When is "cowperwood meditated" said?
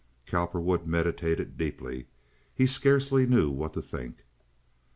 0.25-1.59